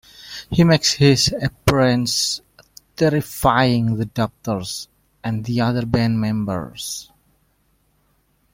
He 0.49 0.63
makes 0.63 0.93
his 0.93 1.31
appearance, 1.43 2.41
terrifying 2.95 3.97
the 3.97 4.05
doctors 4.07 4.87
and 5.23 5.45
the 5.45 5.61
other 5.61 5.85
band 5.85 6.19
members. 6.19 7.11